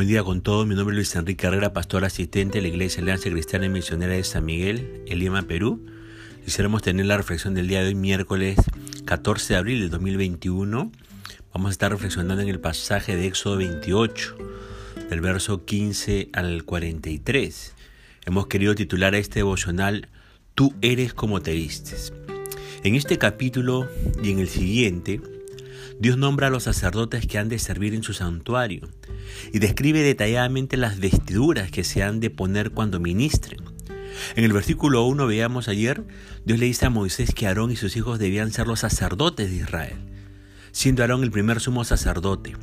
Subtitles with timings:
[0.00, 3.02] Buen día con todos, mi nombre es Luis Enrique Herrera, pastor asistente de la Iglesia
[3.02, 5.84] Alianza Cristiana y Misionera de San Miguel, en Lima, Perú.
[6.42, 8.56] Quisiéramos tener la reflexión del día de hoy, miércoles
[9.04, 10.90] 14 de abril del 2021.
[11.52, 14.36] Vamos a estar reflexionando en el pasaje de Éxodo 28,
[15.10, 17.74] del verso 15 al 43.
[18.24, 20.08] Hemos querido titular a este devocional
[20.54, 22.14] Tú eres como te vistes.
[22.84, 23.86] En este capítulo
[24.22, 25.20] y en el siguiente,
[26.00, 28.88] Dios nombra a los sacerdotes que han de servir en su santuario
[29.52, 33.60] y describe detalladamente las vestiduras que se han de poner cuando ministren.
[34.34, 36.02] En el versículo 1 veíamos ayer,
[36.46, 39.56] Dios le dice a Moisés que Aarón y sus hijos debían ser los sacerdotes de
[39.56, 39.98] Israel,
[40.72, 42.56] siendo Aarón el primer sumo sacerdote.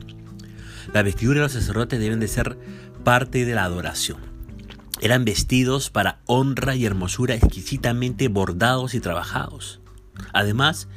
[0.91, 2.57] La vestidura de los sacerdotes deben de ser
[3.03, 4.17] parte de la adoración.
[4.99, 9.79] Eran vestidos para honra y hermosura exquisitamente bordados y trabajados.
[10.33, 10.87] Además,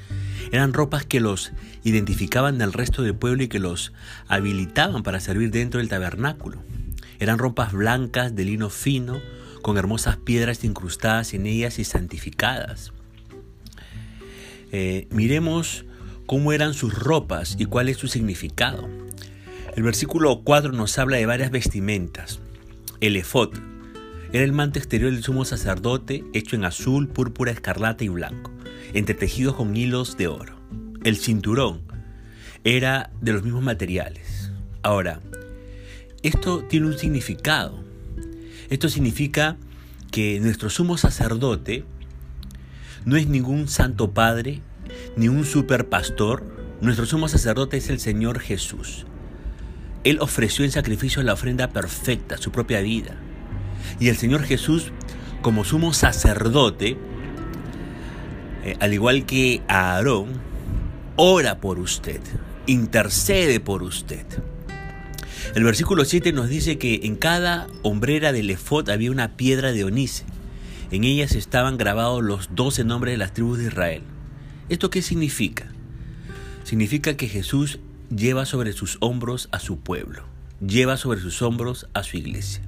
[0.53, 1.53] eran ropas que los
[1.85, 3.92] identificaban del resto del pueblo y que los
[4.28, 6.62] habilitaban para servir dentro del tabernáculo.
[7.19, 9.20] Eran ropas blancas de lino fino,
[9.62, 12.92] con hermosas piedras incrustadas en ellas y santificadas.
[14.73, 15.84] Eh, miremos
[16.27, 18.89] cómo eran sus ropas y cuál es su significado.
[19.77, 22.41] El versículo 4 nos habla de varias vestimentas.
[23.01, 23.51] El efod
[24.33, 28.51] era el manto exterior del sumo sacerdote hecho en azul, púrpura, escarlata y blanco
[28.95, 30.59] entretejidos con hilos de oro.
[31.05, 31.83] El cinturón
[32.64, 34.53] era de los mismos materiales.
[34.83, 35.20] Ahora,
[36.23, 37.83] esto tiene un significado.
[38.69, 39.56] Esto significa
[40.11, 41.84] que nuestro sumo sacerdote
[43.05, 44.61] no es ningún santo padre,
[45.17, 46.45] ni un super pastor.
[46.81, 49.06] Nuestro sumo sacerdote es el Señor Jesús.
[50.05, 53.17] Él ofreció en sacrificio la ofrenda perfecta, su propia vida.
[53.98, 54.92] Y el Señor Jesús,
[55.42, 56.97] como sumo sacerdote,
[58.64, 60.41] eh, al igual que Aarón,
[61.16, 62.20] ora por usted,
[62.67, 64.27] intercede por usted.
[65.55, 69.85] El versículo 7 nos dice que en cada hombrera del efod había una piedra de
[69.85, 70.24] onice.
[70.90, 74.02] En ellas estaban grabados los doce nombres de las tribus de Israel.
[74.68, 75.67] ¿Esto qué significa?
[76.64, 77.80] Significa que Jesús
[78.14, 80.24] lleva sobre sus hombros a su pueblo,
[80.64, 82.62] lleva sobre sus hombros a su iglesia.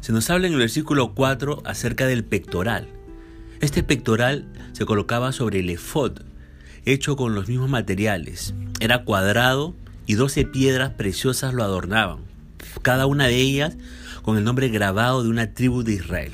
[0.00, 2.88] Se nos habla en el versículo 4 acerca del pectoral.
[3.60, 6.20] Este pectoral se colocaba sobre el efod,
[6.84, 8.54] hecho con los mismos materiales.
[8.80, 9.74] Era cuadrado
[10.06, 12.18] y doce piedras preciosas lo adornaban,
[12.82, 13.76] cada una de ellas
[14.22, 16.32] con el nombre grabado de una tribu de Israel.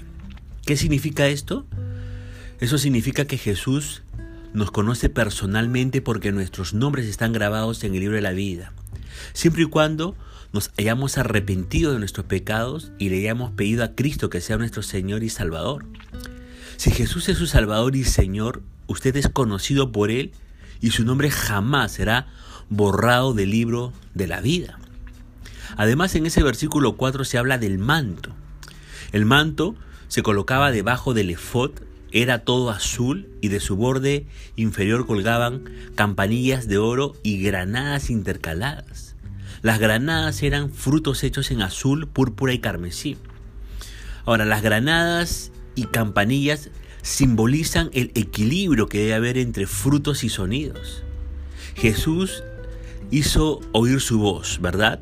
[0.66, 1.66] ¿Qué significa esto?
[2.60, 4.02] Eso significa que Jesús
[4.52, 8.72] nos conoce personalmente porque nuestros nombres están grabados en el libro de la vida.
[9.32, 10.16] Siempre y cuando
[10.52, 14.82] nos hayamos arrepentido de nuestros pecados y le hayamos pedido a Cristo que sea nuestro
[14.82, 15.86] Señor y Salvador.
[16.76, 20.32] Si Jesús es su Salvador y Señor, usted es conocido por Él
[20.80, 22.26] y su nombre jamás será
[22.68, 24.78] borrado del libro de la vida.
[25.76, 28.30] Además, en ese versículo 4 se habla del manto.
[29.12, 29.74] El manto
[30.08, 31.70] se colocaba debajo del efod,
[32.10, 39.16] era todo azul y de su borde inferior colgaban campanillas de oro y granadas intercaladas.
[39.62, 43.16] Las granadas eran frutos hechos en azul, púrpura y carmesí.
[44.26, 46.70] Ahora, las granadas y campanillas
[47.02, 51.02] simbolizan el equilibrio que debe haber entre frutos y sonidos.
[51.74, 52.44] Jesús
[53.10, 55.00] hizo oír su voz, ¿verdad?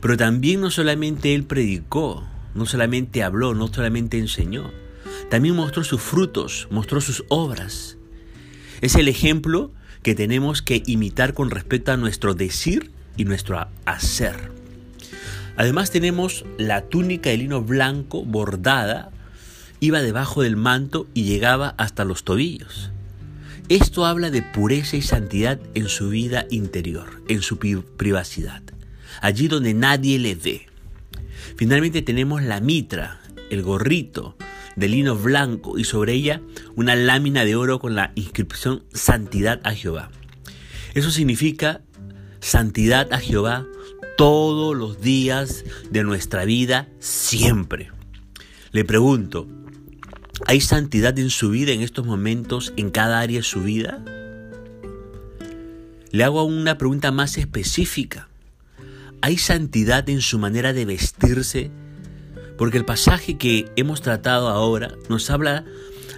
[0.00, 2.24] Pero también no solamente él predicó,
[2.54, 4.70] no solamente habló, no solamente enseñó,
[5.30, 7.96] también mostró sus frutos, mostró sus obras.
[8.80, 9.72] Es el ejemplo
[10.02, 14.52] que tenemos que imitar con respecto a nuestro decir y nuestro hacer.
[15.56, 19.10] Además tenemos la túnica de lino blanco bordada
[19.84, 22.90] iba debajo del manto y llegaba hasta los tobillos.
[23.68, 28.62] Esto habla de pureza y santidad en su vida interior, en su privacidad,
[29.20, 30.66] allí donde nadie le ve.
[31.56, 34.36] Finalmente tenemos la mitra, el gorrito
[34.76, 36.40] de lino blanco y sobre ella
[36.74, 40.10] una lámina de oro con la inscripción Santidad a Jehová.
[40.94, 41.82] Eso significa
[42.40, 43.66] santidad a Jehová
[44.16, 47.90] todos los días de nuestra vida, siempre.
[48.72, 49.46] Le pregunto,
[50.46, 54.04] ¿Hay santidad en su vida en estos momentos, en cada área de su vida?
[56.10, 58.28] Le hago una pregunta más específica.
[59.20, 61.70] ¿Hay santidad en su manera de vestirse?
[62.58, 65.64] Porque el pasaje que hemos tratado ahora nos habla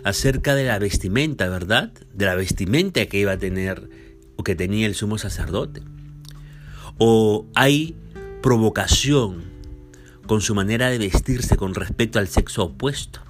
[0.03, 1.93] acerca de la vestimenta, ¿verdad?
[2.15, 3.89] De la vestimenta que iba a tener
[4.37, 5.83] o que tenía el sumo sacerdote.
[6.99, 7.95] ¿O hay
[8.43, 9.45] provocación
[10.27, 13.26] con su manera de vestirse con respecto al sexo opuesto?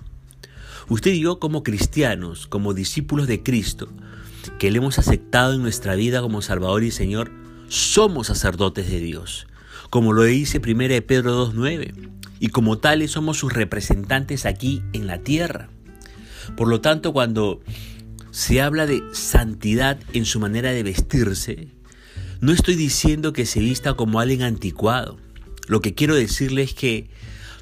[0.89, 3.89] Usted y yo como cristianos, como discípulos de Cristo,
[4.59, 7.33] que le hemos aceptado en nuestra vida como Salvador y Señor,
[7.69, 9.47] somos sacerdotes de Dios.
[9.91, 12.11] como lo dice 1 Pedro 2.9,
[12.41, 15.71] y como tales somos sus representantes aquí en la tierra.
[16.57, 17.61] Por lo tanto, cuando
[18.33, 21.69] se habla de santidad en su manera de vestirse,
[22.41, 25.19] no estoy diciendo que se vista como alguien anticuado.
[25.69, 27.09] Lo que quiero decirle es que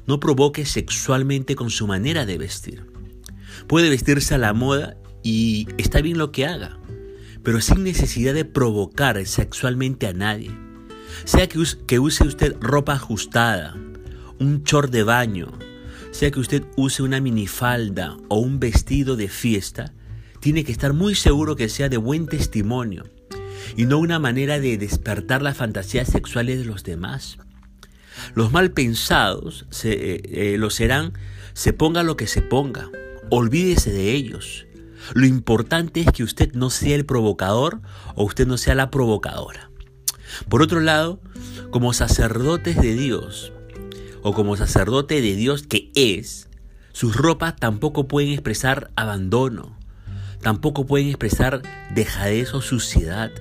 [0.07, 2.94] no provoque sexualmente con su manera de vestir.
[3.67, 6.77] Puede vestirse a la moda y está bien lo que haga,
[7.43, 10.51] pero sin necesidad de provocar sexualmente a nadie.
[11.23, 13.75] Sea que use, usted ropa ajustada,
[14.39, 15.51] un short de baño,
[16.11, 19.93] sea que usted use una minifalda o un vestido de fiesta,
[20.39, 23.05] tiene que estar muy seguro que sea de buen testimonio
[23.75, 27.37] y no una manera de despertar las fantasías sexuales de los demás.
[28.33, 31.13] Los mal pensados se, eh, eh, lo serán,
[31.53, 32.89] se ponga lo que se ponga.
[33.29, 34.67] Olvídese de ellos.
[35.13, 37.81] Lo importante es que usted no sea el provocador
[38.15, 39.69] o usted no sea la provocadora.
[40.49, 41.19] Por otro lado,
[41.71, 43.51] como sacerdotes de Dios,
[44.21, 46.49] o como sacerdote de Dios que es,
[46.91, 49.77] sus ropas tampoco pueden expresar abandono,
[50.41, 51.61] tampoco pueden expresar
[51.93, 53.31] dejadez o suciedad.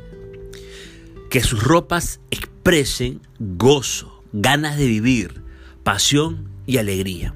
[1.31, 5.43] Que sus ropas expresen gozo, ganas de vivir,
[5.83, 7.35] pasión y alegría.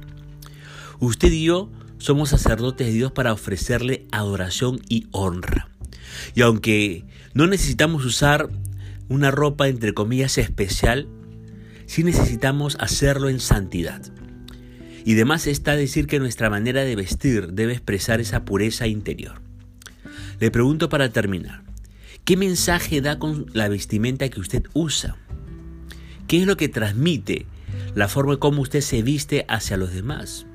[1.01, 5.69] Usted y yo somos sacerdotes de Dios para ofrecerle adoración y honra.
[6.35, 7.05] Y aunque
[7.35, 8.49] no necesitamos usar
[9.09, 11.09] una ropa entre comillas especial,
[11.87, 14.03] sí necesitamos hacerlo en santidad.
[15.05, 19.41] Y demás está decir que nuestra manera de vestir debe expresar esa pureza interior.
[20.39, 21.63] Le pregunto para terminar,
[22.25, 25.17] ¿qué mensaje da con la vestimenta que usted usa?
[26.27, 27.47] ¿Qué es lo que transmite
[27.95, 30.48] la forma como usted se viste hacia los demás?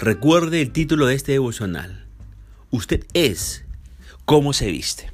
[0.00, 2.06] Recuerde el título de este devocional.
[2.70, 3.66] Usted es
[4.24, 5.10] como se viste.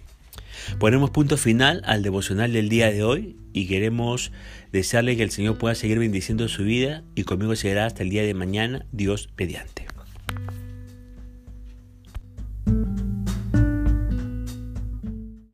[0.79, 4.31] Ponemos punto final al devocional del día de hoy y queremos
[4.71, 8.23] desearle que el Señor pueda seguir bendiciendo su vida y conmigo será hasta el día
[8.23, 9.87] de mañana, Dios mediante.